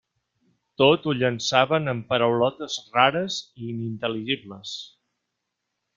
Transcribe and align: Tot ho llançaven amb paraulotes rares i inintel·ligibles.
Tot 0.81 1.03
ho 1.09 1.13
llançaven 1.17 1.93
amb 1.93 2.07
paraulotes 2.13 2.79
rares 2.97 3.37
i 3.61 3.69
inintel·ligibles. 3.75 4.77